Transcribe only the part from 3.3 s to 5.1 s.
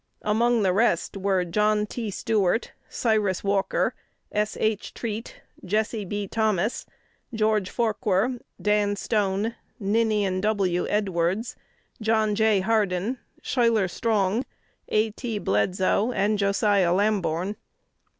Walker, S. H.